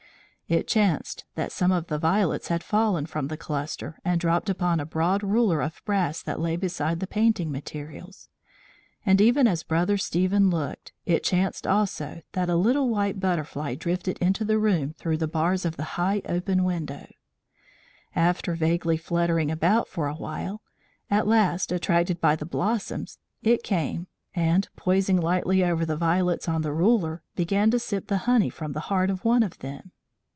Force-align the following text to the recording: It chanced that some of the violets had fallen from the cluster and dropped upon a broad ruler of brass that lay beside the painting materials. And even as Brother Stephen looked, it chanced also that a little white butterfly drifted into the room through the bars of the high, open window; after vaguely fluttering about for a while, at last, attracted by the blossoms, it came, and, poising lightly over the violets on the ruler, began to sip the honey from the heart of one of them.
It 0.51 0.67
chanced 0.67 1.23
that 1.35 1.53
some 1.53 1.71
of 1.71 1.87
the 1.87 1.97
violets 1.97 2.49
had 2.49 2.61
fallen 2.61 3.05
from 3.05 3.29
the 3.29 3.37
cluster 3.37 3.97
and 4.03 4.19
dropped 4.19 4.49
upon 4.49 4.81
a 4.81 4.85
broad 4.85 5.23
ruler 5.23 5.61
of 5.61 5.81
brass 5.85 6.21
that 6.23 6.41
lay 6.41 6.57
beside 6.57 6.99
the 6.99 7.07
painting 7.07 7.53
materials. 7.53 8.27
And 9.05 9.21
even 9.21 9.47
as 9.47 9.63
Brother 9.63 9.97
Stephen 9.97 10.49
looked, 10.49 10.91
it 11.05 11.23
chanced 11.23 11.65
also 11.65 12.21
that 12.33 12.49
a 12.49 12.57
little 12.57 12.89
white 12.89 13.17
butterfly 13.17 13.75
drifted 13.75 14.17
into 14.17 14.43
the 14.43 14.57
room 14.57 14.91
through 14.97 15.15
the 15.15 15.25
bars 15.27 15.63
of 15.63 15.77
the 15.77 15.95
high, 15.95 16.21
open 16.27 16.65
window; 16.65 17.07
after 18.13 18.53
vaguely 18.53 18.97
fluttering 18.97 19.49
about 19.49 19.87
for 19.87 20.09
a 20.09 20.15
while, 20.15 20.61
at 21.09 21.27
last, 21.27 21.71
attracted 21.71 22.19
by 22.19 22.35
the 22.35 22.45
blossoms, 22.45 23.19
it 23.41 23.63
came, 23.63 24.05
and, 24.35 24.67
poising 24.75 25.15
lightly 25.21 25.63
over 25.63 25.85
the 25.85 25.95
violets 25.95 26.49
on 26.49 26.61
the 26.61 26.73
ruler, 26.73 27.23
began 27.37 27.71
to 27.71 27.79
sip 27.79 28.07
the 28.07 28.17
honey 28.27 28.49
from 28.49 28.73
the 28.73 28.81
heart 28.91 29.09
of 29.09 29.23
one 29.23 29.43
of 29.43 29.57
them. 29.59 29.93